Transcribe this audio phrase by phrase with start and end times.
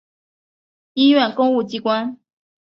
[0.95, 2.17] 医院公务机关